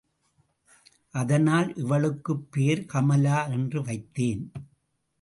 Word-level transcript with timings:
அதனால் 1.11 1.75
இவளுக்குப் 1.75 2.51
பேர் 2.51 2.85
கமலா 2.85 3.47
என்று 3.47 3.81
வைத்தேன். 3.81 4.43